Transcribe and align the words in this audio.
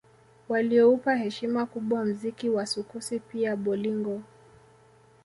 Walioupa 0.49 1.15
heshima 1.15 1.65
kubwa 1.65 2.05
mziki 2.05 2.49
wa 2.49 2.65
sukusi 2.65 3.19
pia 3.19 3.55
bolingo 3.55 4.21